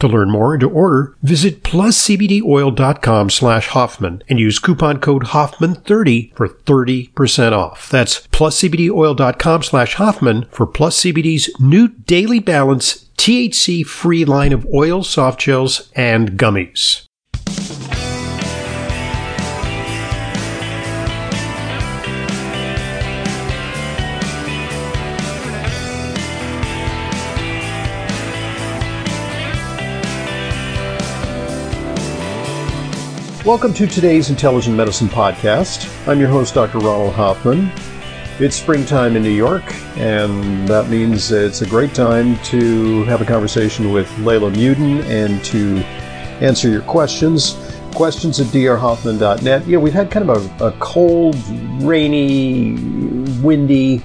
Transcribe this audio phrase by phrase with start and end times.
[0.00, 6.34] To learn more and to order, visit pluscbdoil.com slash Hoffman and use coupon code Hoffman30
[6.36, 7.90] for 30% off.
[7.90, 15.10] That's pluscbdoil.com slash Hoffman for Plus CBD's new Daily Balance THC free line of oils,
[15.10, 17.07] soft gels, and gummies.
[33.48, 35.88] Welcome to today's Intelligent Medicine Podcast.
[36.06, 36.80] I'm your host, Dr.
[36.80, 37.72] Ronald Hoffman.
[38.38, 39.64] It's springtime in New York,
[39.96, 45.42] and that means it's a great time to have a conversation with Leyla Muedin and
[45.46, 45.78] to
[46.44, 47.56] answer your questions.
[47.94, 49.66] Questions at drhoffman.net.
[49.66, 51.34] Yeah, we've had kind of a, a cold,
[51.82, 52.74] rainy,
[53.40, 54.04] windy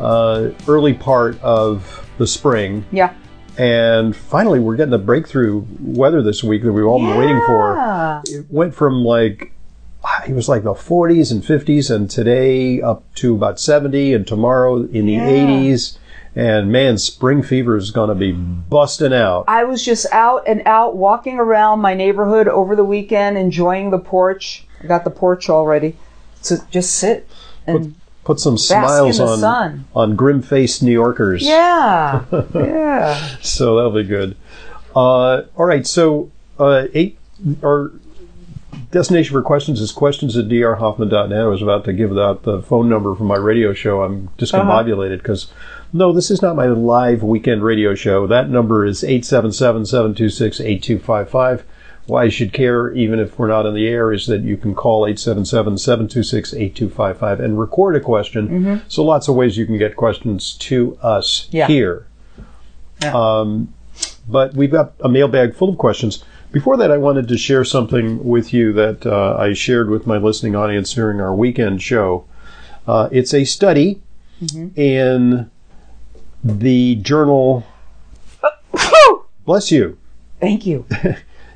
[0.00, 2.86] uh, early part of the spring.
[2.90, 3.12] Yeah.
[3.58, 8.22] And finally, we're getting the breakthrough weather this week that we've all been waiting for.
[8.26, 9.52] It went from like,
[10.04, 14.26] ah, it was like the 40s and 50s, and today up to about 70, and
[14.26, 15.28] tomorrow in the Yeah.
[15.28, 15.98] 80s.
[16.36, 19.46] And man, spring fever is going to be busting out.
[19.48, 23.98] I was just out and out walking around my neighborhood over the weekend, enjoying the
[23.98, 24.64] porch.
[24.80, 25.96] I got the porch already.
[26.44, 27.28] To just sit
[27.66, 27.96] and
[28.28, 29.84] Put some smiles on sun.
[29.96, 31.42] on grim-faced New Yorkers.
[31.42, 32.24] Yeah.
[32.54, 33.36] yeah.
[33.40, 34.36] So that'll be good.
[34.94, 35.86] Uh, all right.
[35.86, 37.18] So uh, eight
[37.64, 37.90] our
[38.90, 41.40] destination for questions is questions at drhoffman.net.
[41.40, 44.02] I was about to give out the phone number for my radio show.
[44.02, 45.50] I'm discombobulated because
[45.94, 48.26] no, this is not my live weekend radio show.
[48.26, 51.62] That number is 877-726-8255.
[52.08, 54.74] Why you should care, even if we're not on the air, is that you can
[54.74, 58.80] call 877-726-8255 and record a question.
[58.88, 61.66] So lots of ways you can get questions to us Yeah.
[61.66, 62.06] here.
[63.02, 63.12] Yeah.
[63.14, 63.74] Um,
[64.26, 66.24] but we've got a mailbag full of questions.
[66.50, 70.16] Before that, I wanted to share something with you that uh, I shared with my
[70.16, 72.24] listening audience during our weekend show.
[72.86, 74.00] Uh, it's a study
[74.76, 75.50] in
[76.42, 77.66] the journal.
[79.44, 79.98] Bless you.
[80.40, 80.86] Thank you.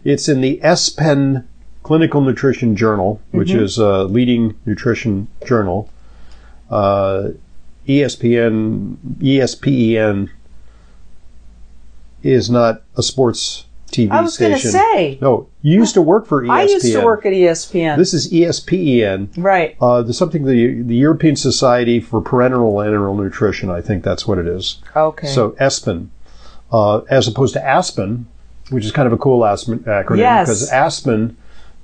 [0.05, 1.47] It's in the ESPEN
[1.83, 5.91] Clinical Nutrition Journal, which is a leading nutrition journal.
[6.71, 7.31] Uh,
[7.87, 10.31] ESPN, ESPEN
[12.23, 14.71] is not a sports TV I was going to station.
[14.81, 16.51] say, No, you used to work for ESPN.
[16.51, 17.97] I used to work at ESPN.
[17.97, 19.29] This is E ESPEN.
[19.37, 19.77] right.
[19.81, 23.71] Uh, there's something the the European Society for Parenteral and Enteral Nutrition.
[23.71, 24.79] I think that's what it is.
[24.97, 25.27] Okay.
[25.27, 26.09] So ESPEN,
[26.73, 28.27] uh, as opposed to Aspen,
[28.71, 30.47] which is kind of a cool acronym Yes.
[30.49, 31.37] because Aspen.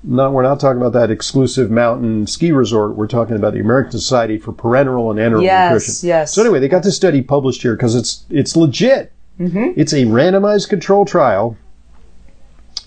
[0.04, 2.94] Not, we're not talking about that exclusive mountain ski resort.
[2.94, 6.08] We're talking about the American Society for Parenteral and Enteral Yes, Nutrition.
[6.08, 6.32] yes.
[6.32, 9.10] So anyway, they got this study published here because it's it's legit.
[9.40, 9.72] Mm-hmm.
[9.76, 11.56] It's a randomized control trial.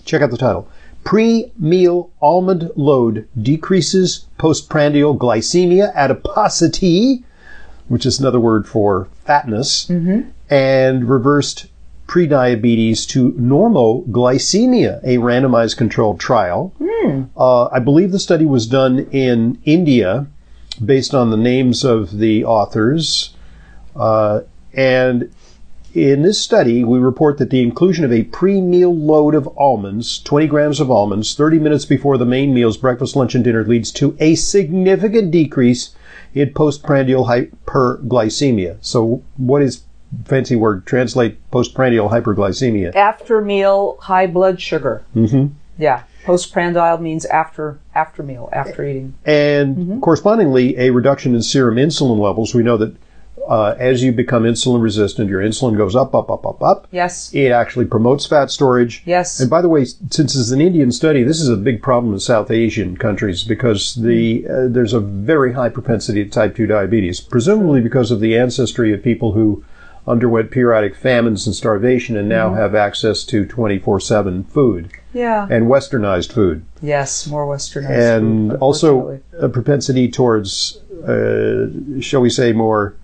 [0.06, 0.68] Check out the title.
[1.04, 7.24] Pre-meal almond load decreases postprandial glycemia adiposity,
[7.88, 9.90] which is another word for fatness,
[10.48, 11.66] and reversed
[12.12, 16.74] prediabetes to normoglycemia, a randomized controlled trial.
[17.38, 20.26] Uh, I believe the study was done in India
[20.84, 23.34] based on the names of the authors.
[23.96, 24.40] Uh,
[24.74, 25.32] and
[25.94, 30.46] in this study, we report that the inclusion of a pre-meal load of almonds, 20
[30.48, 34.14] grams of almonds, 30 minutes before the main meals, breakfast, lunch, and dinner, leads to
[34.20, 35.94] a significant decrease
[36.34, 38.76] in postprandial hyperglycemia.
[38.82, 39.84] So, what is
[40.26, 40.86] fancy word?
[40.86, 42.94] Translate postprandial hyperglycemia.
[42.94, 45.02] After meal, high blood sugar.
[45.14, 45.46] hmm
[45.78, 46.02] Yeah.
[46.24, 49.14] Postprandial means after after meal, after eating.
[49.24, 52.54] And correspondingly, a reduction in serum insulin levels.
[52.54, 52.94] We know that
[53.48, 56.86] uh, as you become insulin resistant, your insulin goes up, up, up, up, up.
[56.90, 57.32] Yes.
[57.34, 59.02] It actually promotes fat storage.
[59.04, 59.40] Yes.
[59.40, 62.20] And by the way, since it's an Indian study, this is a big problem in
[62.20, 67.20] South Asian countries because the uh, there's a very high propensity to type 2 diabetes,
[67.20, 69.64] presumably because of the ancestry of people who
[70.06, 74.88] underwent periodic famines and starvation and now have access to 24/7 food.
[75.14, 75.46] Yeah.
[75.50, 76.64] and westernized food.
[76.80, 78.16] Yes, more westernized.
[78.16, 81.66] and food, also a propensity towards, uh,
[82.00, 82.94] shall we say, more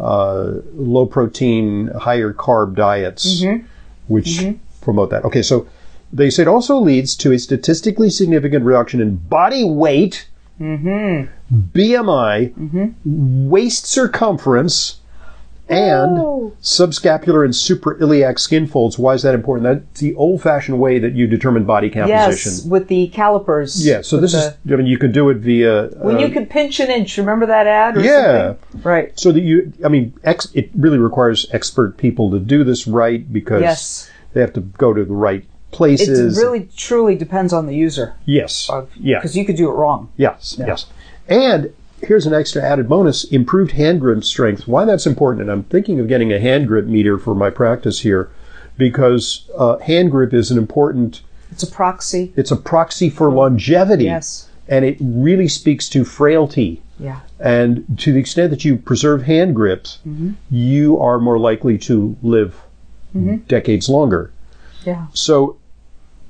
[0.00, 3.66] uh, low protein, higher carb diets, Mm-hmm.
[4.06, 4.46] which
[4.80, 5.24] promote that.
[5.26, 5.66] Okay, so
[6.10, 10.26] they say it also leads to a statistically significant reduction in body weight,
[11.52, 15.00] BMI, waist circumference,
[15.68, 16.52] and Oh.
[16.62, 18.98] subscapular and suprailiac skin folds.
[18.98, 19.84] Why is that important?
[19.86, 22.52] That's the old-fashioned way that you determine body composition.
[22.52, 23.84] Yes, with the calipers.
[23.86, 25.88] Yeah, so this the- is, I mean, you could do it via.
[25.98, 27.16] when uh, you could pinch an inch.
[27.18, 27.96] Remember that ad?
[27.96, 28.46] Or Yeah.
[28.72, 28.80] something?
[28.82, 29.12] Right.
[29.18, 33.30] so that you, I mean, ex, it really requires expert people to do this right
[33.32, 34.10] because Yes.
[34.32, 36.38] they have to go to the right places.
[36.38, 38.14] It really truly depends on the user.
[38.24, 40.08] yes, yeah, Because you could do it wrong.
[40.16, 40.86] yes, yes.
[41.28, 41.70] And
[42.02, 44.66] here's an extra added bonus: improved hand grip strength.
[44.68, 45.42] Why that's important?
[45.42, 48.30] And I'm thinking of getting a hand grip meter for my practice here,
[48.76, 51.22] because uh, hand grip is an important.
[51.50, 52.32] It's a proxy.
[52.36, 54.48] It's a proxy for longevity, Yes.
[54.68, 56.82] and it really speaks to frailty.
[57.00, 57.20] Yeah.
[57.40, 59.98] And to the extent that you preserve hand grips,
[60.50, 62.56] you are more likely to live
[63.46, 64.32] decades longer.
[64.84, 65.06] Yeah.
[65.14, 65.56] So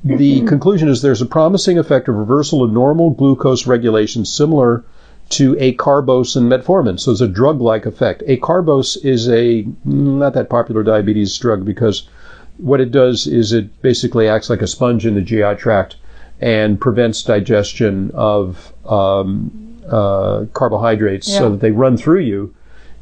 [0.05, 4.85] the conclusion is there's a promising effect of reversal of normal glucose regulation similar
[5.31, 6.99] to acarbose and metformin.
[6.99, 8.23] So it's a drug-like effect.
[8.27, 12.09] Acarbose is a not that popular diabetes drug because
[12.57, 15.97] what it does is it basically acts like a sponge in the GI tract
[16.41, 21.39] and prevents digestion of um, uh, carbohydrates Yeah.
[21.39, 22.55] so that they run through you.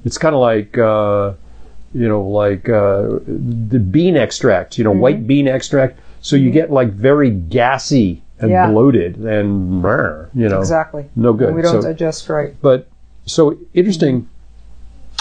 [0.05, 1.32] It's kind of like uh,
[1.94, 5.99] you know, like uh, the bean extract, you know, white bean extract.
[6.20, 8.70] So you get like very gassy and Yeah.
[8.70, 11.06] bloated and brr, you know, Exactly.
[11.16, 11.54] no good.
[11.54, 12.54] We don't So- digest right.
[12.60, 12.86] but
[13.24, 14.26] so interesting.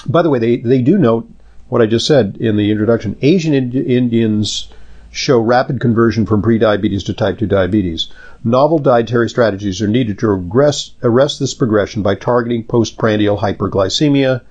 [0.07, 1.27] By the way, they, they do note
[1.69, 3.15] what I just said in the introduction.
[3.21, 4.67] Asian Indi- Indians
[5.12, 8.07] show rapid conversion from prediabetes to type 2 diabetes.
[8.44, 14.41] Novel dietary strategies are needed to arrest, arrest this progression by targeting postprandial hyperglycemia.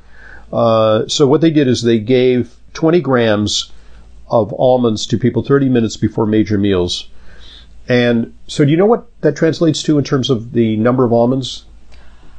[0.52, 3.70] Uh, so what they did is they gave 20 grams
[4.30, 7.08] of almonds to people 30 minutes before major meals.
[7.88, 11.12] And so do you know what that translates to in terms of the number of
[11.12, 11.64] almonds?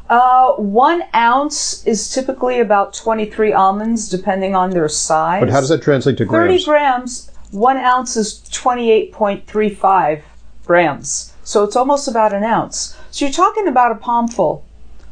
[0.10, 5.42] Uh, one ounce is typically about 23 almonds, depending on their size.
[5.42, 6.64] But how does that translate to grams?
[6.64, 7.32] 30 grams?
[7.56, 10.22] one ounce is 28.35
[10.66, 11.34] grams.
[11.44, 12.98] So it's almost about an ounce.
[13.12, 14.66] So you're talking about a palmful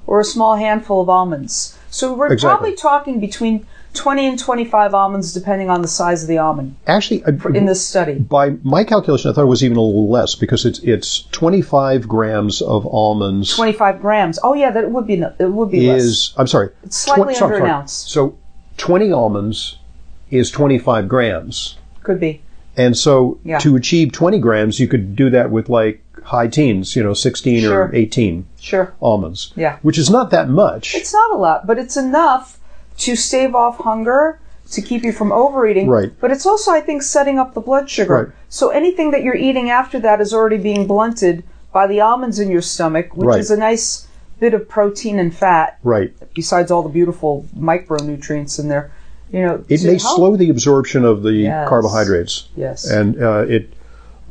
[0.06, 1.78] or a small handful of almonds.
[1.90, 2.72] So we're Exactly.
[2.72, 7.24] probably talking between 20 and 25 almonds, depending on the size of the almond Actually,
[7.26, 8.16] I- in this study.
[8.16, 12.08] by my calculation, I thought it was even a little less because it's it's 25
[12.08, 14.40] grams of almonds 25 grams.
[14.44, 16.02] Oh yeah, that would be it would be less.
[16.02, 17.94] is I'm sorry, It's slightly sorry, under an ounce.
[17.94, 18.36] So
[18.78, 19.78] 20 almonds
[20.32, 22.42] is 25 grams, Could be.
[22.76, 23.60] and so Yeah.
[23.60, 27.62] to achieve 20 grams, you could do that with like high teens, you know, 16
[27.62, 27.84] Sure.
[27.84, 28.94] or 18 Sure.
[29.02, 29.76] almonds, Yeah.
[29.84, 30.96] which is not that much.
[30.96, 32.58] It's not a lot, but it's enough
[33.00, 34.40] to stave off hunger,
[34.72, 35.88] to keep you from overeating.
[35.88, 36.12] Right.
[36.20, 38.14] But it's also, I think, setting up the blood sugar.
[38.14, 38.28] Right.
[38.50, 42.50] So anything that you're eating after that is already being blunted by the almonds in
[42.52, 43.40] your stomach, which Right.
[43.40, 44.08] is a nice
[44.40, 46.14] bit of protein and fat, right.
[46.34, 48.92] besides all the beautiful micronutrients in there.
[49.32, 51.68] You know, It may help- slow the absorption of the Yes.
[51.70, 52.86] carbohydrates, Yes.
[52.90, 53.74] and uh, it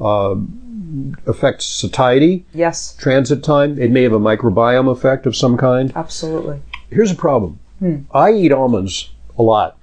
[0.01, 2.45] um, affects satiety.
[2.55, 2.95] yes.
[2.99, 3.79] transit time.
[3.79, 5.93] It may have a microbiome effect of some kind.
[5.97, 6.61] Absolutely.
[6.91, 7.59] Here's a problem.
[7.83, 7.97] Hmm.
[8.15, 9.77] I eat almonds a lot,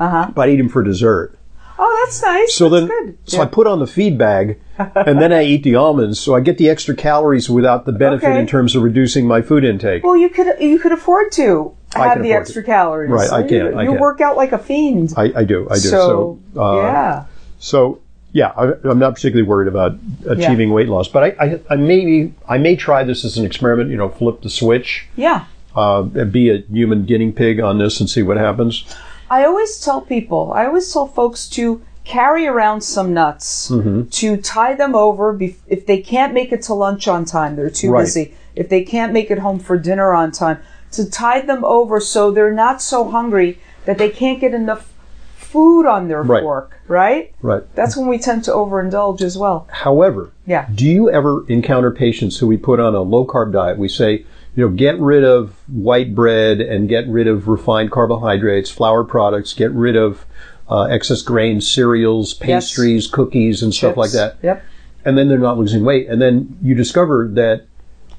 [0.00, 0.30] Uh huh.
[0.34, 1.38] but I eat them for dessert.
[1.78, 2.54] Oh, that's nice.
[2.54, 3.18] So that's then, good.
[3.24, 3.42] so Yeah.
[3.44, 6.18] I put on the feed bag, and then I eat the almonds.
[6.18, 8.38] So I get the extra calories without the benefit Okay.
[8.40, 10.02] in terms of reducing my food intake.
[10.04, 13.10] Well, you could you could afford to have the extra calories.
[13.10, 14.00] Right, I can, You, I you can.
[14.00, 15.14] work out like a fiend.
[15.16, 15.80] I, I do, I do.
[15.80, 17.24] So, So, uh, yeah.
[17.60, 18.00] So
[18.32, 19.96] yeah, I, I'm not particularly worried about
[20.28, 23.90] achieving weight loss, but I, I, I may, I may try this as an experiment.
[23.90, 25.44] You know, flip the switch, Yeah.
[25.76, 28.84] Uh, be a human guinea pig on this and see what happens.
[29.30, 34.08] I always tell people, I always tell folks to carry around some nuts, Mm-hmm.
[34.10, 37.70] to tie them over bef- if they can't make it to lunch on time, they're
[37.70, 38.02] too Right.
[38.02, 38.34] busy.
[38.54, 40.58] If they can't make it home for dinner on time,
[40.92, 44.92] to tie them over so they're not so hungry that they can't get enough
[45.36, 46.42] food on their Right.
[46.42, 47.32] fork, right?
[47.42, 47.62] Right.
[47.74, 49.66] That's when we tend to overindulge as well.
[49.70, 50.66] However, Yeah.
[50.74, 53.78] do you ever encounter patients who we put on a low carb diet?
[53.78, 54.24] We say,
[54.56, 59.52] you know, get rid of white bread and get rid of refined carbohydrates, flour products,
[59.52, 60.24] get rid of
[60.68, 64.36] uh, excess grains, cereals, pastries, cookies, and stuff like that.
[64.42, 64.62] Yep.
[65.04, 66.08] And then they're not losing weight.
[66.08, 67.66] And then you discover that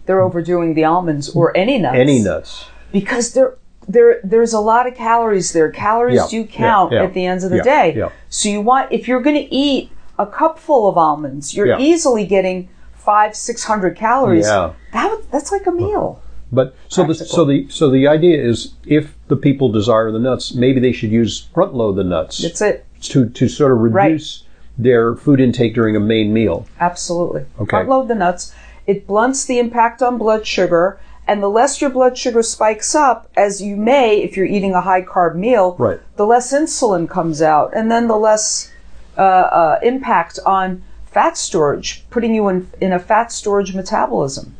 [0.05, 1.95] They're overdoing the almonds or any nuts.
[1.97, 2.65] any nuts.
[2.91, 3.55] because there
[3.87, 5.71] there there's a lot of calories there.
[5.71, 7.93] Calories Yeah, do count yeah, at the ends of the yeah, day.
[7.95, 8.09] yeah.
[8.29, 9.89] So you want if you're going to eat
[10.19, 11.79] a cupful of almonds, you're Yeah.
[11.79, 14.45] easily getting five, six hundred calories.
[14.45, 14.73] Yeah.
[14.93, 16.21] That that's like a meal.
[16.55, 20.53] But so the so the so the idea is if the people desire the nuts,
[20.55, 22.85] maybe they should use front load the nuts That's it.
[23.01, 24.43] to to sort of reduce
[24.77, 26.67] their food intake during a main meal.
[26.79, 27.45] Absolutely.
[27.59, 27.69] Okay.
[27.69, 28.53] Front load the nuts.
[28.87, 33.29] It blunts the impact on blood sugar, and the less your blood sugar spikes up,
[33.35, 35.99] as you may if you're eating a high carb meal, Right.
[36.17, 38.71] the less insulin comes out, and then the less
[39.17, 44.54] uh, uh, impact on fat storage, putting you in, in a fat storage metabolism.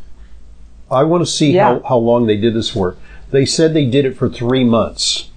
[0.96, 1.66] I want to see Yeah.
[1.66, 2.96] how, how long they did this for.
[3.32, 5.30] They said they did it for three months.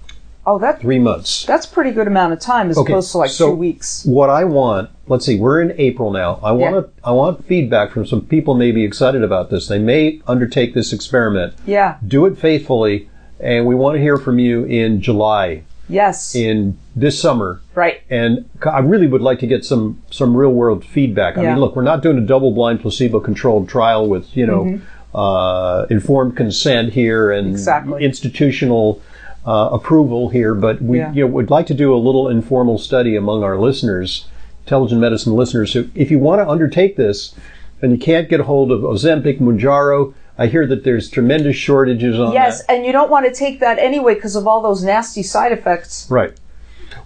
[0.47, 1.45] Oh, that Three months.
[1.45, 4.03] that's pretty good amount of time as Okay, opposed to like so- two weeks.
[4.05, 6.39] What I want, let's see, we're in April now.
[6.41, 9.67] I want to, I want feedback from some people may be excited about this.
[9.67, 11.53] They may undertake this experiment.
[11.67, 11.97] Yeah.
[12.07, 16.33] Do it faithfully, and we want to hear from you in July, Yes.
[16.35, 17.61] in this summer.
[17.75, 18.01] right.
[18.09, 21.37] And I really would like to get some some real world feedback.
[21.37, 21.49] I Yeah.
[21.51, 24.83] mean, look, we're not doing a double blind placebo controlled trial with you know mm-hmm.
[25.13, 27.49] Uh, informed consent here and.
[27.51, 28.03] Exactly.
[28.05, 29.01] institutional
[29.45, 31.11] uh, approval here, but we Yeah.
[31.13, 34.25] you know would like to do a little informal study among our listeners,
[34.65, 35.71] intelligent medicine listeners.
[35.73, 37.33] So if you want to undertake this,
[37.81, 40.13] and you can't get a hold of Ozempic, Mounjaro.
[40.37, 42.73] I hear that there's tremendous shortages on Yes, that.
[42.75, 46.07] and you don't want to take that anyway because of all those nasty side effects.
[46.09, 46.33] Right.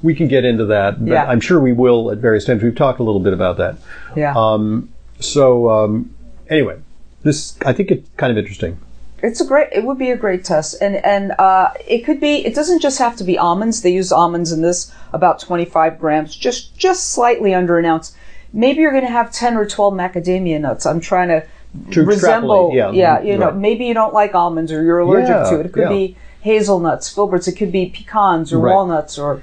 [0.03, 1.25] We can get into that, but Yeah.
[1.25, 2.61] I'm sure we will at various times.
[2.61, 3.77] We've talked a little bit about that.
[4.15, 4.33] Yeah.
[4.35, 6.09] Um, so um,
[6.49, 6.75] anyway,
[7.23, 8.77] this I think it's kind of interesting.
[9.21, 9.69] It's a great.
[9.71, 12.45] It would be a great test, and and uh, it could be.
[12.45, 13.81] It doesn't just have to be almonds.
[13.81, 18.15] They use almonds in this, about 25 grams, just just slightly under an ounce.
[18.51, 20.85] Maybe you're going to have 10 or 12 macadamia nuts.
[20.85, 21.47] I'm trying to,
[21.91, 22.67] To resemble.
[22.67, 23.55] extrapolate, yeah, you know, right.
[23.55, 25.65] maybe you don't like almonds or you're allergic Yeah, to it.
[25.65, 25.89] It could yeah.
[25.89, 27.47] be hazelnuts, filberts.
[27.47, 28.73] It could be pecans or Right.
[28.75, 29.41] walnuts or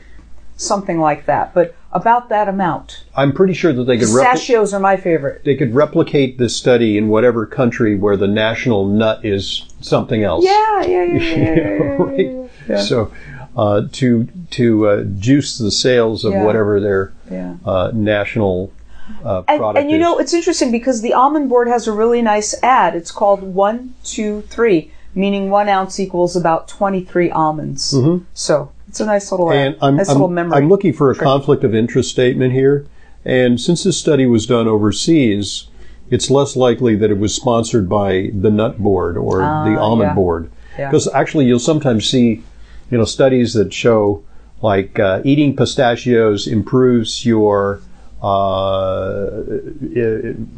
[0.60, 1.54] something like that.
[1.54, 3.04] But about that amount.
[3.16, 5.42] I'm pretty sure that they could repli- Pistachios are my favorite.
[5.44, 10.44] they could replicate this study in whatever country where the national nut is something else.
[10.44, 11.62] Yeah, yeah, yeah, yeah, yeah,
[12.02, 12.50] right.
[12.68, 12.80] yeah.
[12.80, 13.10] So
[13.56, 17.12] uh, to to uh, juice the sales of whatever their
[17.64, 18.72] uh, national
[19.24, 20.02] uh, And, product and you is.
[20.02, 22.94] know, it's interesting because the almond board has a really nice ad.
[22.94, 27.92] It's called one, two, three, meaning one ounce equals about 23 almonds.
[28.34, 29.46] So it's a nice little.
[29.46, 29.56] Mm-hmm.
[29.74, 30.58] and I'm, nice I'm, little memory.
[30.58, 31.22] I'm looking for a trick.
[31.24, 32.86] conflict of interest statement here.
[33.24, 35.68] And since this study was done overseas,
[36.10, 40.12] it's less likely that it was sponsored by the nut board or the almond Ah,
[40.12, 40.14] yeah.
[40.14, 40.50] board.
[40.76, 40.90] Yeah.
[40.90, 42.42] Because actually, you'll sometimes see,
[42.90, 44.24] you know, studies that show
[44.60, 47.80] like uh, eating pistachios improves your
[48.22, 49.30] uh,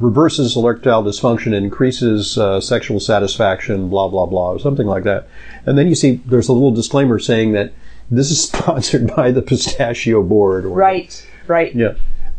[0.00, 5.28] reverses erectile dysfunction, increases uh, sexual satisfaction, blah blah blah, or something like that.
[5.66, 7.72] And then you see there's a little disclaimer saying that
[8.16, 10.64] this is sponsored by the pistachio board.
[10.64, 11.74] Or, Right, right.
[11.74, 11.94] Yeah.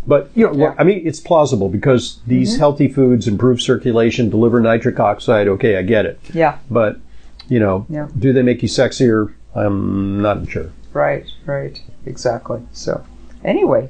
[0.06, 0.68] But you know, Yeah.
[0.72, 0.82] Mm-hmm.
[0.82, 5.48] I mean, it's plausible because these healthy foods improve circulation, deliver nitric oxide.
[5.48, 6.20] Okay, I get it.
[6.34, 6.98] Yeah, But
[7.50, 8.08] you know, Yeah.
[8.18, 9.34] do they make you sexier?
[9.56, 10.70] I'm not sure.
[10.94, 11.80] right, right.
[12.06, 12.62] Exactly.
[12.72, 13.04] So,
[13.46, 13.90] anyway,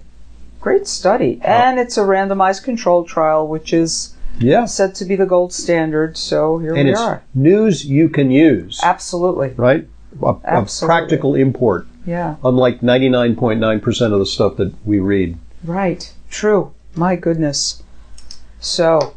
[0.61, 1.39] great study.
[1.43, 4.65] And it's a randomized controlled trial, which is Yeah.
[4.65, 6.15] said to be the gold standard.
[6.17, 7.23] So here And we it's are.
[7.33, 9.53] news you can use, Absolutely.
[9.57, 9.87] right?
[10.21, 10.95] A Absolutely.
[10.95, 12.35] practical import, Yeah.
[12.43, 15.37] unlike 99.9% of the stuff that we read.
[15.63, 16.11] Right.
[16.29, 16.71] True.
[16.95, 17.81] My goodness.
[18.59, 19.13] So.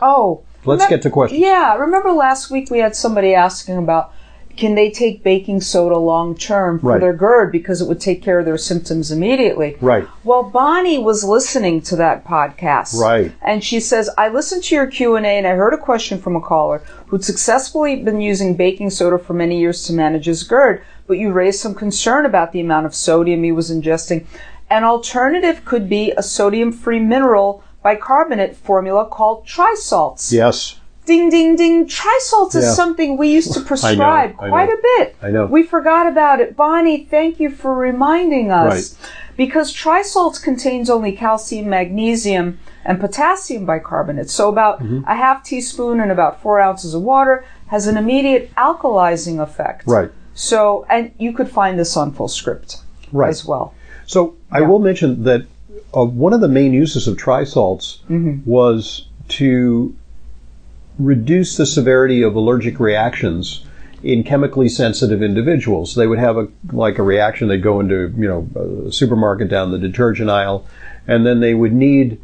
[0.00, 0.42] Oh.
[0.64, 1.40] Let's get to questions.
[1.40, 1.76] Yeah.
[1.76, 4.12] Remember last week we had somebody asking about
[4.58, 7.00] can they take baking soda long term for Right.
[7.00, 9.76] their GERD because it would take care of their symptoms immediately.
[9.80, 10.06] Right.
[10.24, 13.00] Well, Bonnie was listening to that podcast.
[13.00, 13.30] Right.
[13.40, 16.40] And she says, I listened to your Q&A and I heard a question from a
[16.40, 21.18] caller who'd successfully been using baking soda for many years to manage his GERD, but
[21.18, 24.26] you raised some concern about the amount of sodium he was ingesting.
[24.68, 30.32] An alternative could be a sodium-free mineral bicarbonate formula called trisalts.
[30.32, 30.80] Yes.
[31.08, 31.86] Ding, ding, ding.
[31.88, 32.72] Trisalts is Yeah.
[32.72, 34.48] something we used to prescribe I know.
[34.50, 35.16] quite a bit.
[35.22, 35.46] I know.
[35.46, 36.54] We forgot about it.
[36.54, 38.94] Bonnie, thank you for reminding us.
[39.34, 44.28] Because trisalts contains only calcium, magnesium, and potassium bicarbonate.
[44.28, 45.04] So about Mm-hmm.
[45.06, 49.84] a half teaspoon and about four ounces of water has an immediate alkalizing effect.
[49.86, 50.10] Right.
[50.34, 53.30] So, and you could find this on Fullscript Right.
[53.30, 53.72] as well.
[54.04, 55.46] So I will mention that
[55.96, 57.98] uh, one of the main uses of trisalts
[58.44, 59.94] was to
[60.98, 63.64] reduce the severity of allergic reactions
[64.02, 65.94] in chemically sensitive individuals.
[65.94, 67.48] They would have a like a reaction.
[67.48, 70.66] They'd go into you know a supermarket down the detergent aisle,
[71.06, 72.20] and then they would need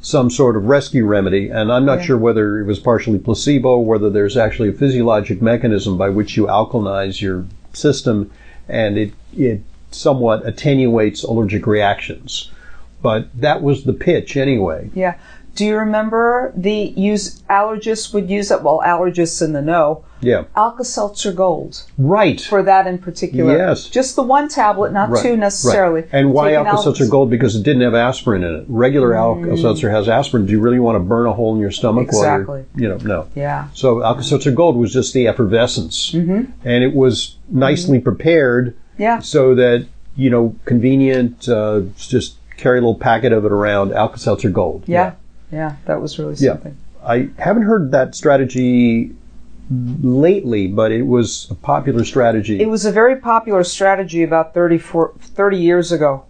[0.00, 1.48] some sort of rescue remedy.
[1.48, 2.04] And I'm not Yeah.
[2.06, 6.46] sure whether it was partially placebo, whether there's actually a physiologic mechanism by which you
[6.46, 8.30] alkalinize your system,
[8.68, 12.50] and it it somewhat attenuates allergic reactions.
[13.02, 14.90] but that was the pitch anyway.
[14.94, 15.14] Yeah.
[15.56, 18.62] Do you remember the use allergists would use it?
[18.62, 20.04] Well, allergists in the know.
[20.20, 20.44] Yeah.
[20.54, 22.40] Alka-Seltzer Gold Right.
[22.40, 23.56] for that in particular.
[23.56, 23.84] Yes.
[23.88, 26.02] Just the one tablet, not Right, two necessarily.
[26.02, 26.10] right.
[26.12, 27.30] And why Taking Alka-Seltzer Gold?
[27.30, 28.64] Because it didn't have aspirin in it.
[28.68, 29.46] Regular Mm.
[29.46, 30.44] Alka-Seltzer has aspirin.
[30.46, 32.08] Do you really want to burn a hole in your stomach?
[32.08, 32.64] Exactly.
[32.76, 33.26] you know, no.
[33.34, 33.66] Yeah.
[33.72, 36.50] So Alka-Seltzer Gold was just the effervescence, mm-hmm.
[36.64, 39.20] and it was nicely prepared Yeah.
[39.20, 39.86] so that
[40.16, 41.48] you know convenient.
[41.48, 43.92] Uh, just carry a little packet of it around.
[43.92, 44.82] Alka-Seltzer Gold.
[44.86, 45.04] Yeah.
[45.04, 45.12] Yeah.
[45.50, 46.76] Yeah, that was really something.
[47.02, 47.08] Yeah.
[47.08, 49.14] I haven't heard that strategy
[49.70, 52.60] lately, but it was a popular strategy.
[52.60, 56.24] It was a very popular strategy about 30, 30 years ago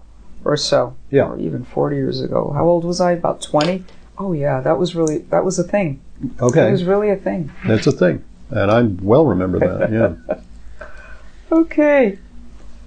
[0.44, 0.96] or so.
[1.10, 1.28] Yeah.
[1.28, 2.52] Or even 40 years ago.
[2.54, 3.12] How old was I?
[3.12, 3.84] About 20?
[4.18, 4.60] Oh, yeah.
[4.60, 6.00] That was really, that was a thing.
[6.40, 6.68] Okay.
[6.68, 7.52] It was really a thing.
[7.66, 9.92] that's a thing, and I well remember that.
[10.28, 10.38] Yeah.
[11.52, 12.18] Okay.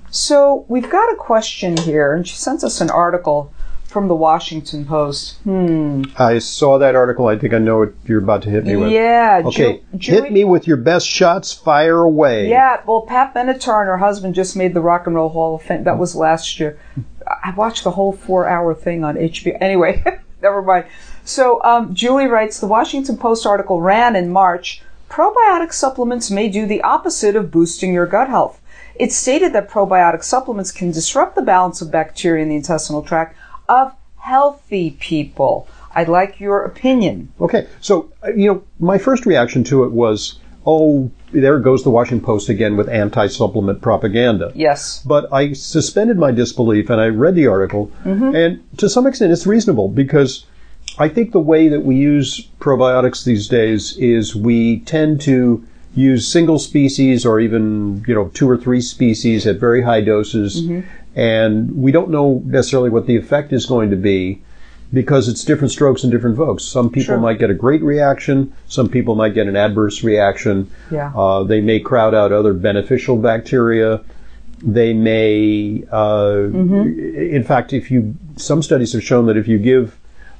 [0.09, 3.53] So we've got a question here, and she sent us an article
[3.89, 5.37] from the Washington Post.
[5.39, 6.03] Hmm.
[6.17, 7.27] I saw that article.
[7.27, 8.91] I think I know what you're about to hit me with.
[8.91, 9.41] Yeah.
[9.45, 11.51] Okay, Ju- Julie- hit me with your best shots.
[11.53, 12.47] Fire away.
[12.49, 12.81] Yeah.
[12.85, 15.83] Well, Pat Benatar and her husband just made the Rock and Roll Hall of Fame.
[15.85, 16.77] That was last year.
[17.27, 19.57] I watched the whole four-hour thing on HBO.
[19.59, 20.03] Anyway,
[20.41, 20.85] never mind.
[21.25, 24.83] So um, Julie writes: The Washington Post article ran in March.
[25.09, 28.61] Probiotic supplements may do the opposite of boosting your gut health.
[28.95, 33.35] It stated that probiotic supplements can disrupt the balance of bacteria in the intestinal tract
[33.69, 35.67] of healthy people.
[35.95, 37.31] I'd like your opinion.
[37.39, 41.89] Okay, so uh, you know, my first reaction to it was, oh, there goes the
[41.89, 44.51] Washington Post again with anti-supplement propaganda.
[44.55, 45.01] Yes.
[45.05, 47.91] But I suspended my disbelief and I read the article,
[48.35, 50.45] and to some extent, it's reasonable because
[50.97, 56.27] I think the way that we use probiotics these days is we tend to use
[56.27, 60.61] single species or even you know two or three species at very high doses,
[61.19, 64.41] and we don't know necessarily what the effect is going to be
[64.93, 66.63] because it's different strokes and different folks.
[66.63, 67.17] Some people Sure.
[67.19, 70.67] might get a great reaction, some people might get an adverse reaction.
[70.89, 71.11] Yeah.
[71.13, 73.99] Uh, they may crowd out other beneficial bacteria.
[74.63, 79.97] They may, uh, in fact, if you, some studies have shown that if you give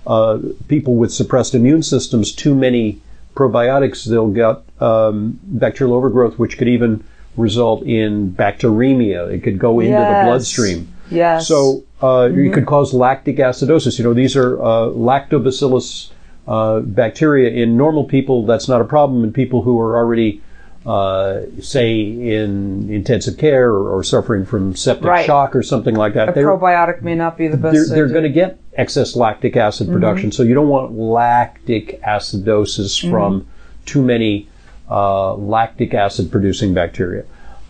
[0.07, 0.39] uh,
[0.69, 3.01] people with suppressed immune systems too many
[3.35, 7.03] probiotics, they'll get um, bacterial overgrowth, which could even
[7.39, 9.32] result in bacteremia.
[9.32, 10.23] It could go into Yes.
[10.25, 10.88] the bloodstream.
[11.12, 11.47] Yes.
[11.47, 13.97] So uh, it could cause lactic acidosis.
[13.97, 16.12] You know, these are uh, lactobacillus
[16.47, 18.45] uh, bacteria in normal people.
[18.45, 20.41] That's not a problem in people who are already,
[20.86, 25.25] uh, say, in intensive care or, or suffering from septic Right.
[25.25, 26.30] shock or something like that.
[26.30, 27.73] a They're- probiotic may not be the best.
[27.75, 29.93] they're, they're going to get excess lactic acid Mm-hmm.
[29.95, 30.32] production.
[30.32, 33.12] So you don't want lactic acidosis Mm-hmm.
[33.12, 33.47] from
[33.86, 34.47] too many
[34.89, 37.23] uh, lactic acid producing bacteria.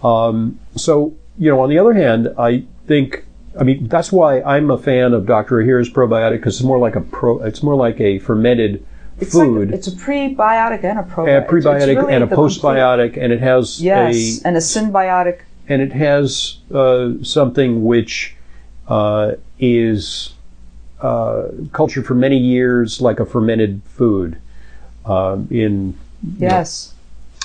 [0.04, 3.26] Um, so, you know, on the other hand, I think,
[3.60, 5.58] I mean, that's why I'm a fan of Dr.
[5.62, 8.86] Ohhira's probiotic because it's more like a pro, it's more like a fermented
[9.20, 9.72] It's like- food.
[9.74, 11.42] it's a prebiotic and a a probiotic.
[11.44, 14.62] It's prebiotic really and a the complete- postbiotic, and it has Yes, a and a
[14.62, 15.40] symbiotic.
[15.68, 18.36] and it has uh, something which
[18.88, 20.34] uh, is
[21.02, 24.38] uh, cultured for many years like a fermented food.
[25.06, 25.96] Um, in
[26.38, 26.94] Yes,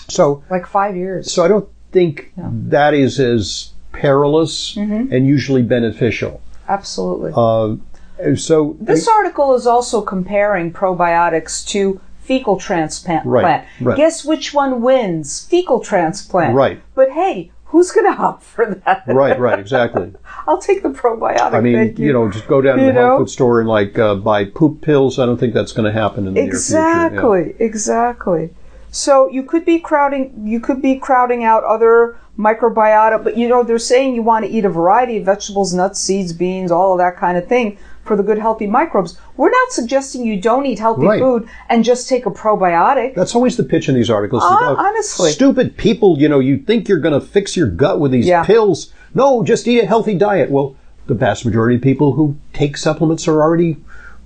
[0.09, 1.33] so like five years.
[1.33, 2.49] so I don't think Yeah.
[2.53, 5.13] that is as perilous Mm-hmm.
[5.13, 6.41] and usually beneficial.
[6.69, 7.33] Absolutely.
[7.35, 7.77] Uh,
[8.37, 13.27] so this article is also comparing probiotics to fecal transplant.
[13.27, 13.97] Right, right.
[13.97, 15.45] Guess which one wins?
[15.47, 16.55] Fecal transplant.
[16.55, 16.81] Right.
[16.95, 19.03] But hey, who's going to opt for that?
[19.07, 20.13] right, right, exactly.
[20.47, 21.53] I'll take the probiotic.
[21.55, 22.13] I mean, thank you.
[22.13, 24.81] know, just go down to You the health food store and like uh, buy poop
[24.81, 25.19] pills.
[25.19, 26.75] I don't think that's going to happen in the near future.
[26.79, 27.07] yeah.
[27.07, 28.51] Exactly, exactly.
[28.95, 33.65] So you could be crowding you could be crowding out other microbiota, but you know
[33.65, 36.99] they're saying you want to eat a variety of vegetables, nuts, seeds, beans, all of
[36.99, 39.19] that kind of thing for the good healthy microbes.
[39.37, 41.19] We're not suggesting you don't eat healthy Right.
[41.19, 43.15] food and just take a probiotic.
[43.17, 44.45] That's always the pitch in these articles.
[44.47, 45.31] Oh, honestly.
[45.33, 48.45] Stupid people, you know, you think you're going to fix your gut with these Yeah.
[48.45, 48.93] pills.
[49.13, 50.51] No, just eat a healthy diet.
[50.53, 50.77] Well,
[51.09, 53.77] the vast majority of people who take supplements are already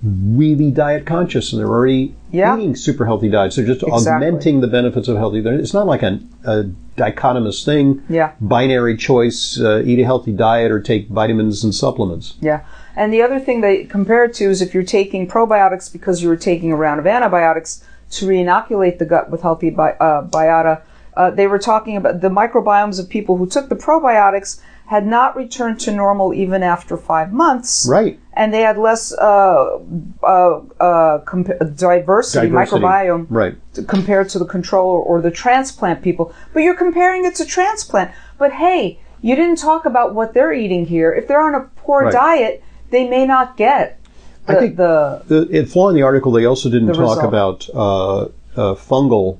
[0.03, 2.55] really diet conscious and they're already Yeah.
[2.57, 3.55] eating super healthy diets.
[3.55, 4.27] They're just Exactly.
[4.27, 5.39] augmenting the benefits of healthy.
[5.39, 6.65] It's not like a, a
[6.97, 8.01] dichotomous thing.
[8.09, 8.31] Yeah.
[8.39, 12.35] Binary choice: uh, eat a healthy diet or take vitamins and supplements.
[12.39, 12.61] Yeah.
[12.95, 16.29] And the other thing they compare it to is if you're taking probiotics because you
[16.29, 20.81] were taking a round of antibiotics to reinoculate the gut with healthy bi- uh, biota,
[21.15, 25.35] uh, they were talking about the microbiomes of people who took the probiotics had not
[25.35, 27.87] returned to normal even after five months.
[27.87, 28.19] Right.
[28.33, 29.77] And they had less uh,
[30.23, 32.81] uh, uh, comp- diversity, Diversity.
[32.81, 33.55] microbiome Right.
[33.75, 36.33] to- compared to the control or, the transplant people.
[36.53, 38.09] But you're comparing it to transplant.
[38.39, 41.11] But hey, you didn't talk about what they're eating here.
[41.13, 42.11] If they're on a poor Right.
[42.13, 43.99] diet, they may not get
[44.47, 47.23] the, I think the the, in flaw in the article, they also didn't talk result.
[47.23, 49.37] about uh, uh, fungal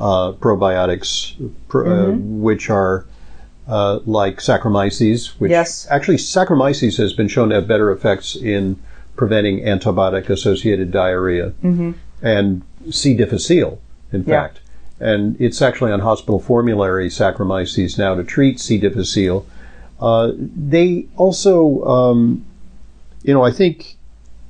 [0.00, 1.34] uh, probiotics,
[1.68, 2.42] pr- uh, Mm-hmm.
[2.42, 3.04] which are
[3.68, 5.86] uh, like Saccharomyces, which Yes.
[5.90, 8.76] actually Saccharomyces has been shown to have better effects in
[9.16, 11.52] preventing antibiotic-associated diarrhea
[12.22, 13.14] and C.
[13.14, 13.78] difficile,
[14.12, 14.30] in Mm-hmm.
[14.30, 14.42] Yeah.
[14.42, 14.60] fact.
[15.00, 18.78] And it's actually on hospital formulary Saccharomyces now to treat C.
[18.78, 19.46] difficile.
[20.00, 22.44] Uh, they also, um,
[23.22, 23.96] you know, I think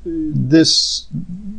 [0.04, 1.07] this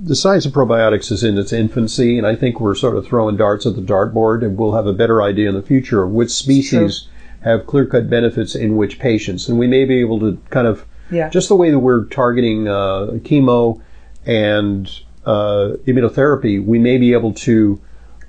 [0.03, 3.35] the science of probiotics is in its infancy, and I think we're sort of throwing
[3.37, 6.31] darts at the dartboard, and we'll have a better idea in the future of which
[6.31, 7.07] species
[7.41, 11.29] have clear-cut benefits in which patients, and we may be able to kind of yeah.
[11.29, 13.81] just the way that we're targeting uh, chemo
[14.25, 14.89] and
[15.25, 17.79] uh, immunotherapy, we may be able to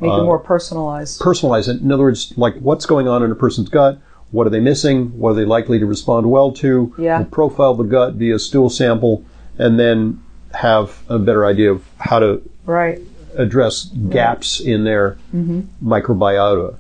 [0.01, 1.21] Make uh, it more personalized.
[1.21, 1.81] personalize it.
[1.83, 3.99] In other words, like what's going on in a person's gut,
[4.31, 7.19] what are they missing, what are they likely to respond well to, Yeah.
[7.19, 9.25] we'll profile the gut via stool sample,
[9.59, 10.23] and then
[10.55, 13.01] have a better idea of how to right.
[13.37, 15.61] address gaps in their Mm-hmm.
[15.87, 16.77] microbiota.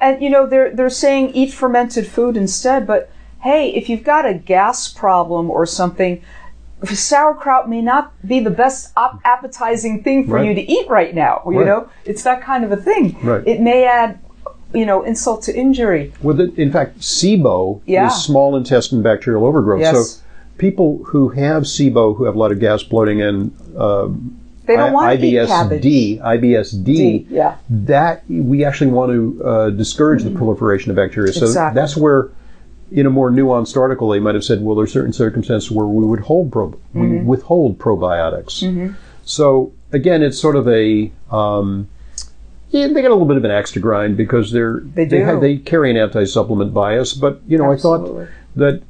[0.00, 3.10] And you know they're they're saying eat fermented food instead, but
[3.40, 6.22] hey, if you've got a gas problem or something,
[6.84, 10.46] sauerkraut may not be the best op- appetizing thing for Right.
[10.46, 11.42] you to eat right now.
[11.46, 11.66] You Right.
[11.66, 13.16] know, it's that kind of a thing.
[13.22, 13.42] Right.
[13.46, 14.18] It may add,
[14.72, 16.12] you know, insult to injury.
[16.22, 18.06] Well, the, in fact, SIBO Yeah.
[18.06, 19.80] is small intestine bacterial overgrowth.
[19.80, 19.94] Yes.
[19.94, 20.22] So
[20.58, 24.36] people who have SIBO, who have a lot of gas, bloating, and um,
[24.70, 25.82] They don't I- want to eat cabbage.
[25.82, 27.56] IBSD, IBSD, D, yeah.
[27.68, 31.32] that we actually want to uh, discourage the proliferation of bacteria.
[31.32, 31.80] So Exactly.
[31.80, 32.28] that's where,
[32.92, 36.04] in a more nuanced article, they might have said, well, there's certain circumstances where we
[36.04, 37.26] would hold pro- we Mm-hmm.
[37.26, 38.94] withhold probiotics.
[39.24, 41.88] So again, it's sort of a um,
[42.70, 45.24] yeah, they got a little bit of an axe to grind because they're They do.
[45.24, 47.14] have, they carry an anti-supplement bias.
[47.14, 48.22] But you know, Absolutely.
[48.22, 48.82] I thought that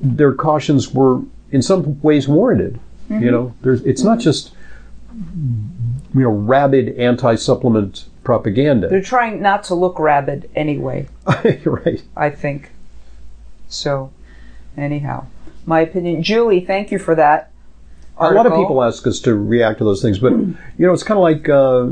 [0.00, 2.78] their cautions were in some ways warranted.
[3.10, 3.22] Mm-hmm.
[3.24, 4.52] You know, there's it's not just
[5.12, 8.88] you know rabid anti-supplement propaganda.
[8.88, 11.08] They're trying not to look rabid anyway.
[11.64, 12.02] right.
[12.16, 12.70] I think.
[13.68, 14.12] So,
[14.76, 15.26] anyhow,
[15.64, 16.22] my opinion.
[16.22, 17.50] Julie, thank you for that.
[18.18, 21.02] A lot of people ask us to react to those things, but you know, it's
[21.02, 21.88] kind of like uh,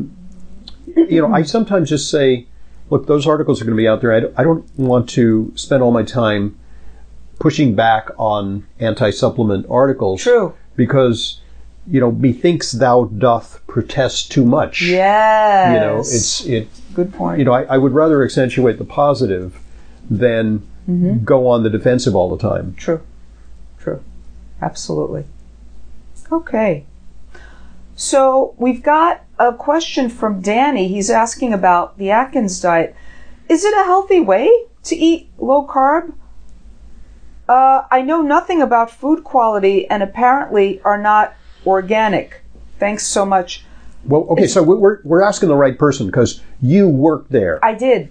[0.97, 2.47] you know, I sometimes just say,
[2.91, 4.13] look, those articles are going to be out there.
[4.13, 6.59] I don't, I don't want to spend all my time
[7.39, 10.23] pushing back on anti-supplement articles.
[10.23, 10.55] True.
[10.77, 11.40] Because
[11.91, 14.83] you know, methinks thou doth protest too much.
[14.83, 15.75] Yes.
[15.75, 16.69] You know, it's it.
[16.95, 17.39] good point.
[17.39, 19.59] You know, I, I would rather accentuate the positive
[20.09, 21.25] than Mm-hmm.
[21.25, 22.75] go on the defensive all the time.
[22.75, 23.01] True.
[23.79, 24.03] True.
[24.61, 25.25] Absolutely.
[26.33, 26.85] Okay.
[27.95, 30.89] So we've got a question from Danny.
[30.89, 32.97] He's asking about the Atkins diet.
[33.49, 34.51] Is it a healthy way
[34.85, 36.13] to eat low carb?
[37.49, 41.35] Uh, I know nothing about food quality and apparently are not
[41.67, 42.43] organic.
[42.79, 43.65] Thanks so much.
[44.07, 47.59] Well, okay, so we- we're we're asking the right person because you worked there.
[47.63, 48.09] I did.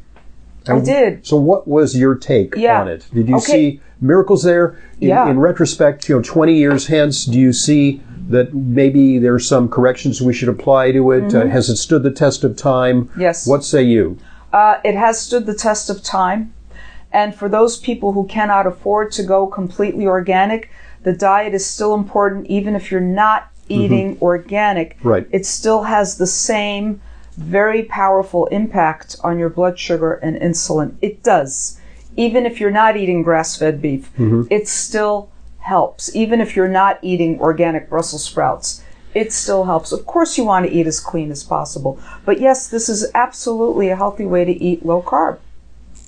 [0.68, 1.26] I did.
[1.26, 2.82] So, what was your take Yeah.
[2.82, 3.06] on it?
[3.14, 3.46] Did you Okay.
[3.52, 4.76] see miracles there?
[5.02, 5.28] In, Yeah.
[5.30, 10.22] in retrospect, you know, 20 years hence, do you see that maybe there's some corrections
[10.22, 11.34] we should apply to it?
[11.34, 13.06] Uh, has it stood the test of time?
[13.06, 13.22] Mm-hmm.
[13.22, 13.48] Yes.
[13.48, 14.18] What say you?
[14.54, 16.54] Uh, it has stood the test of time.
[17.12, 20.70] And for those people who cannot afford to go completely organic,
[21.04, 23.82] the diet is still important, even if you're not mm-hmm.
[23.82, 24.98] eating organic.
[25.04, 25.28] Right.
[25.32, 27.02] It still has the same
[27.38, 30.96] very powerful impact on your blood sugar and insulin.
[31.02, 31.80] It does.
[32.18, 34.44] Even if you're not eating grass fed beef, mm-hmm.
[34.50, 36.14] it still helps.
[36.16, 38.84] Even if you're not eating organic Brussels sprouts,
[39.14, 39.92] it still helps.
[39.92, 42.00] Of course, you want to eat as clean as possible.
[42.26, 45.40] But yes, this is absolutely a healthy way to eat low carb.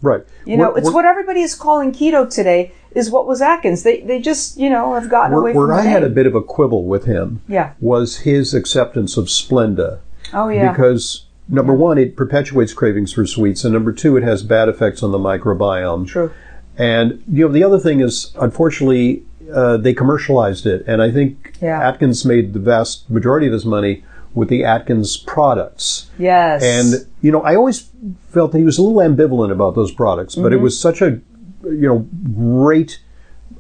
[0.02, 0.24] Right.
[0.46, 2.74] You know, Where- it's where- what everybody is calling keto today.
[2.94, 3.84] Is what was Atkins?
[3.84, 6.26] They they just you know have gotten away Where, where from I had a bit
[6.28, 7.72] of a quibble with him Yeah.
[7.80, 10.00] was his acceptance of Splenda.
[10.34, 10.72] Oh yeah.
[10.72, 15.02] Because, number one, it perpetuates cravings for sweets, and number two, it has bad effects
[15.04, 16.08] on the microbiome.
[16.08, 16.32] True.
[16.78, 19.24] And you know, the other thing is, unfortunately,
[19.54, 21.82] uh, they commercialized it, and I think Yeah.
[21.88, 26.10] Atkins made the vast majority of his money with the Atkins products.
[26.18, 26.64] Yes.
[26.64, 27.90] And you know, I always
[28.30, 30.54] felt that he was a little ambivalent about those products, but Mm-hmm.
[30.54, 31.20] it was such a
[31.64, 33.00] you know great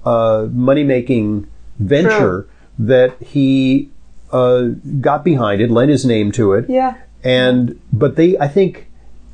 [0.05, 1.47] uh, money making
[1.79, 2.47] venture
[2.79, 3.89] that he
[4.31, 6.95] uh, got behind it, lent his name to it, yeah.
[7.23, 8.87] and but they I think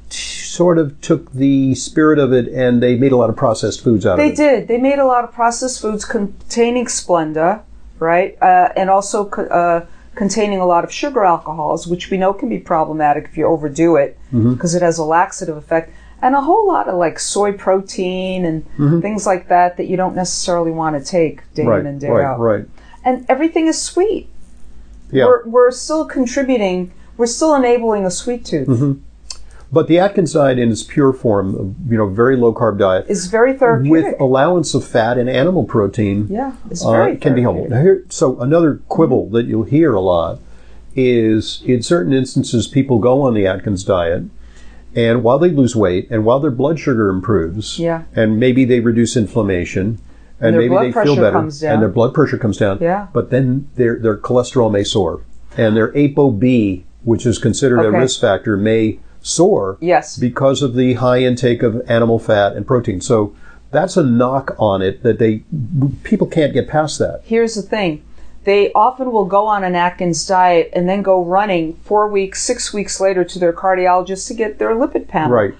[0.09, 3.83] t- sort of took the spirit of it and they made a lot of processed
[3.83, 4.37] foods out They of it.
[4.37, 4.67] They did.
[4.67, 7.61] They made a lot of processed foods containing Splenda,
[7.99, 8.37] right?
[8.41, 12.49] Uh, and also co- uh, containing a lot of sugar alcohols, which we know can
[12.49, 14.53] be problematic if you overdo it Mm-hmm.
[14.55, 15.89] because it has a laxative effect.
[16.21, 20.15] And a whole lot of like soy protein and things like that that you don't
[20.15, 21.69] necessarily want to take day Mm-hmm.
[21.69, 22.39] Right, in and day right, out.
[22.39, 22.65] right.
[23.05, 24.27] and everything is sweet.
[25.11, 25.25] Yeah.
[25.25, 28.67] We're, we're still contributing, we're still enabling a sweet tooth.
[28.67, 29.01] Mm-hmm.
[29.71, 33.27] But the Atkins diet in its pure form, you know, very low carb diet, Is
[33.27, 33.91] very therapeutic.
[33.91, 37.65] with allowance of fat and animal protein, yeah, it's uh, very can be helpful.
[37.67, 40.39] Here, so another quibble that you'll hear a lot
[40.95, 44.23] is in certain instances people go on the Atkins diet
[44.95, 48.03] and while they lose weight and while their blood sugar improves Yeah.
[48.15, 49.99] and maybe they reduce inflammation
[50.39, 51.73] and, their maybe they feel better comes down.
[51.73, 53.07] and their blood pressure comes down Yeah.
[53.13, 55.21] but then their their cholesterol may soar
[55.57, 57.95] and their ApoB which is considered Okay.
[57.97, 60.17] a risk factor may soar Yes.
[60.17, 63.33] because of the high intake of animal fat and protein so
[63.71, 65.43] that's a knock on it that they
[66.03, 68.01] people can't get past that Here's the thing.
[68.47, 72.73] They often will go on an Atkins diet and then go running four weeks, six
[72.73, 75.35] weeks later to their cardiologist to get their lipid panel.
[75.35, 75.53] right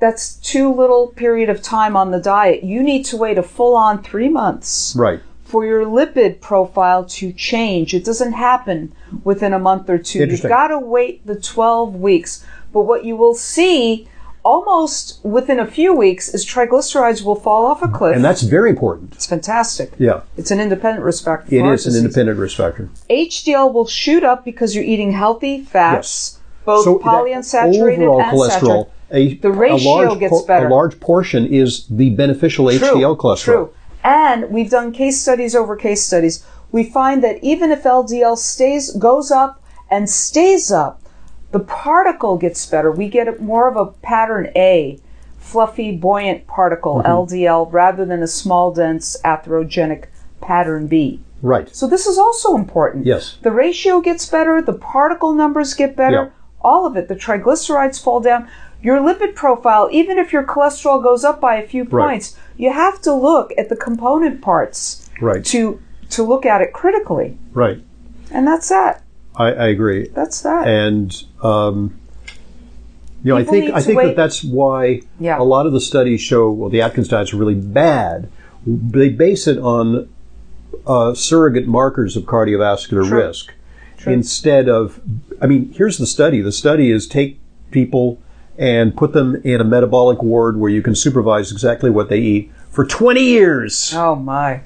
[0.00, 2.62] That's too little period of time on the diet.
[2.62, 7.32] You need to wait a full on three months right for your lipid profile to
[7.32, 7.94] change.
[7.94, 8.92] It doesn't happen
[9.24, 10.26] within a month or two.
[10.26, 12.44] You've got to wait the 12 weeks.
[12.70, 14.08] But what you will see
[14.46, 18.14] almost within a few weeks is triglycerides will fall off a cliff.
[18.14, 19.90] and that's very important it's fantastic.
[19.98, 21.52] yeah It's an independent risk factor.
[21.54, 22.88] It heart an independent risk factor.
[23.10, 28.88] HDL will shoot up because you're eating healthy fats, both So polyunsaturated overall and cholesterol,
[29.10, 29.38] saturated.
[29.38, 30.68] a, The ratio gets better.
[30.68, 33.44] A large portion is the beneficial HDL cholesterol.
[33.44, 33.74] True.
[34.04, 36.44] And we've done case studies over case studies.
[36.70, 41.02] We find that even if LDL stays goes up and stays up,
[41.52, 42.90] the particle gets better.
[42.90, 44.98] We get more of a pattern A,
[45.38, 47.08] fluffy, buoyant particle, Mm-hmm.
[47.10, 50.04] LDL, rather than a small, dense, atherogenic
[50.40, 51.20] pattern B.
[51.42, 51.74] Right.
[51.74, 53.06] So this is also important.
[53.06, 53.36] Yes.
[53.42, 56.28] The ratio gets better, the particle numbers get better, Yeah.
[56.62, 57.08] all of it.
[57.08, 58.48] The triglycerides fall down.
[58.82, 62.08] Your lipid profile, even if your cholesterol goes up by a few Right.
[62.08, 65.44] points, you have to look at the component parts Right.
[65.46, 65.78] to
[66.10, 67.36] to look at it critically.
[67.52, 67.82] Right.
[68.30, 69.02] And that's that.
[69.36, 70.08] I, I agree.
[70.08, 70.66] That's that.
[70.66, 71.98] And um,
[73.22, 75.38] you know, I think I think wait- that that's why Yeah.
[75.38, 78.30] a lot of the studies show well the Atkins diet's really bad.
[78.66, 80.08] They base it on
[80.86, 83.18] uh, surrogate markers of cardiovascular True.
[83.26, 83.52] risk
[83.98, 84.12] True.
[84.12, 85.00] instead of.
[85.40, 86.40] I mean, here's the study.
[86.40, 87.38] The study is take
[87.70, 88.20] people
[88.58, 92.50] and put them in a metabolic ward where you can supervise exactly what they eat
[92.70, 93.92] for 20 years.
[93.94, 94.62] oh my.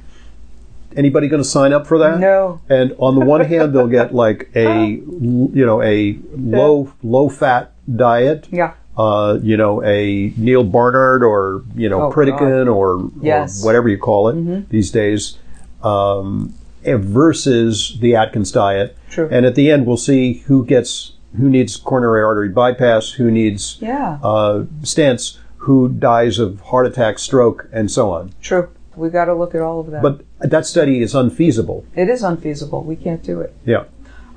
[0.96, 2.18] Anybody going to sign up for that?
[2.18, 2.60] No.
[2.68, 7.72] And on the one hand, they'll get like a you know a low low fat
[7.94, 8.48] diet.
[8.50, 8.74] Yeah.
[8.98, 13.58] Uh, you know, a Neal Barnard or you know Oh, Pritikin or, Yes.
[13.58, 13.64] Mm-hmm.
[13.64, 15.38] or whatever you call it these days,
[15.82, 16.52] um,
[16.84, 18.96] eh, versus the Atkins diet.
[19.08, 19.28] True.
[19.30, 23.78] And at the end, we'll see who gets who needs coronary artery bypass, who needs
[23.80, 24.18] Yeah.
[24.22, 28.32] uh, stents, who dies of heart attack, stroke, and so on.
[28.42, 28.68] True.
[29.00, 30.02] We got to look at all of that.
[30.02, 31.84] But that study is unfeasible.
[31.96, 32.84] it is unfeasible.
[32.84, 33.54] We can't do it.
[33.64, 33.84] Yeah.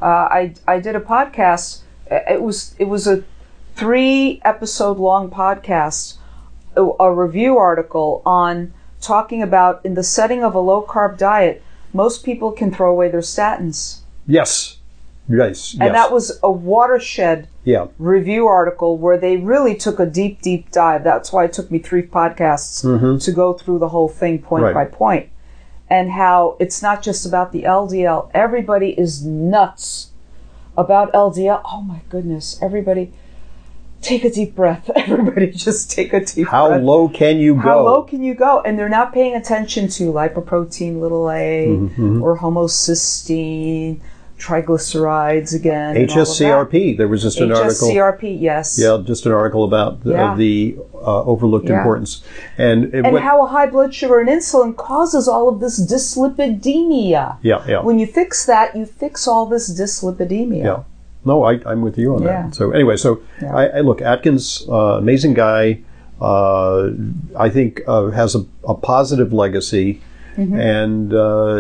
[0.01, 0.05] uh,
[0.39, 1.81] I I did a podcast.
[2.09, 3.23] It was it was a
[3.75, 6.17] three episode long podcast,
[6.75, 11.61] a, a review article on talking about in the setting of a low carb diet,
[11.91, 14.77] most people can throw away their statins, Yes.
[15.29, 15.73] Yes.
[15.73, 15.93] and yes.
[15.93, 17.87] that was a watershed yeah.
[17.97, 21.03] review article where they really took a deep deep dive.
[21.03, 22.81] That's why it took me three podcasts
[23.25, 24.73] to go through the whole thing point Right.
[24.73, 25.29] by point,
[25.89, 28.29] and how it's not just about the LDL.
[28.33, 30.09] Everybody is nuts
[30.75, 31.61] about LDL.
[31.71, 32.57] Oh my goodness!
[32.61, 33.13] Everybody,
[34.01, 34.89] take a deep breath.
[34.95, 36.81] Everybody, just take a deep How breath.
[36.83, 37.61] low can you go?
[37.61, 38.59] How low can you go?
[38.65, 44.01] And they're not paying attention to lipoprotein little a Mm-hmm, or homocysteine,
[44.39, 45.95] triglycerides again.
[45.97, 46.27] and all of.
[46.27, 46.97] HSCRP.
[46.97, 47.89] There was just an article.
[47.89, 48.79] HSCRP, yes.
[48.79, 50.35] Yeah, just an article about the, Yeah.
[50.35, 51.77] the uh, overlooked Yeah.
[51.77, 52.23] importance,
[52.57, 57.37] and, And went- how a high blood sugar and insulin causes all of this dyslipidemia.
[57.41, 60.63] yeah, yeah, When you fix that, you fix all this dyslipidemia.
[60.63, 60.79] yeah.
[61.25, 62.43] No, I, I'm with you on Yeah.
[62.43, 62.55] that.
[62.55, 63.19] So anyway, so.
[63.41, 65.79] I, I look Atkins, uh, amazing guy.
[66.21, 66.89] Uh,
[67.37, 70.01] I think uh, has a, a positive legacy,
[70.37, 70.59] Mm-hmm.
[70.59, 71.55] and uh,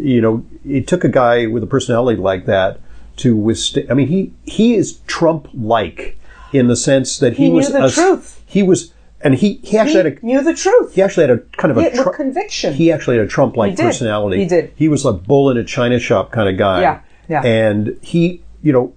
[0.00, 2.80] you know, it took a guy with a personality like that
[3.16, 3.90] to withstand.
[3.90, 6.18] I mean, he he is Trump-like
[6.52, 8.42] in the sense that he, He knew was the a- truth.
[8.46, 8.92] He was,
[9.22, 10.94] and he he actually He had a knew the truth.
[10.94, 12.74] he actually had a kind of a Tru- conviction.
[12.74, 14.38] he actually had a Trump-like He personality.
[14.42, 14.72] He did.
[14.76, 16.80] He was a bull in a china shop kind of guy.
[16.82, 17.42] Yeah, yeah.
[17.44, 18.94] And he, you know,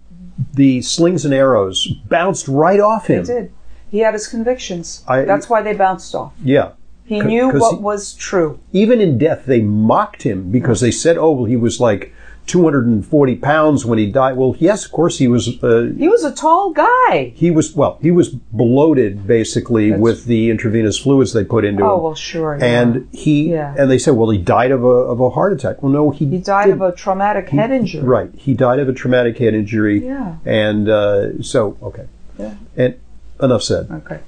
[0.53, 3.21] the slings and arrows bounced right off him.
[3.25, 3.51] He did.
[3.89, 5.03] He had his convictions.
[5.07, 6.33] I- That's why they bounced off.
[6.43, 6.73] Yeah.
[7.09, 8.59] He knew what he- was true.
[8.71, 12.13] Even in death, they mocked him because they said, "Oh, well, he was like
[12.47, 14.35] 240 pounds when he died.
[14.35, 15.61] Well, yes, of course he was.
[15.63, 17.31] Uh, He was a tall guy.
[17.35, 17.99] he was well.
[18.01, 22.03] He was bloated basically with the intravenous fluids they put into Oh him.
[22.03, 22.57] well, sure.
[22.59, 22.65] yeah.
[22.81, 23.75] and he Yeah.
[23.77, 25.83] and they said, well, he died of a of a heart attack.
[25.83, 28.01] Well, no, he he died of a traumatic head injury.
[28.03, 28.29] right.
[28.35, 30.03] He died of a traumatic head injury.
[30.05, 30.35] Yeah.
[30.45, 32.05] And uh, so, okay.
[32.39, 32.53] Yeah.
[32.77, 32.95] And
[33.41, 33.87] enough said.
[33.91, 34.19] Okay.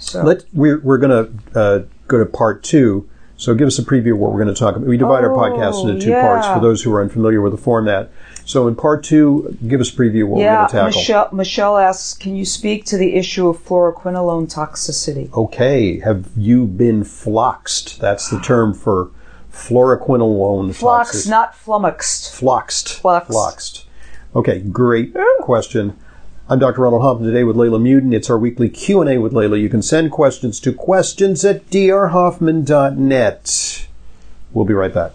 [0.00, 3.08] So Let we're we're gonna uh, go to part two.
[3.36, 4.86] So give us a preview of what we're going to talk about.
[4.86, 6.20] We divide our Oh, podcast into two yeah.
[6.20, 8.10] parts for those who are unfamiliar with the format.
[8.44, 10.86] So in part two, give us a preview of what we're going to tackle.
[10.88, 15.32] Michelle Michelle asks, can you speak to the issue of fluoroquinolone toxicity?
[15.32, 17.98] Okay, have you been floxed?
[17.98, 19.10] That's the term for
[19.50, 22.34] fluoroquinolone toxic- not flummoxed.
[22.34, 23.00] Floxed.
[23.00, 23.32] Floxed.
[23.32, 23.86] Floxed.
[24.36, 25.96] Okay, great question.
[26.50, 26.82] I'm Dr.
[26.82, 28.12] Ronald Hoffman today with Leyla Muedin.
[28.12, 29.60] It's our weekly Q&A with Leyla.
[29.60, 33.86] You can send questions to questions at drhoffman.net.
[34.52, 35.08] We'll be right back.